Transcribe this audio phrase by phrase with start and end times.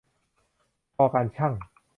[0.95, 1.53] ช การช่าง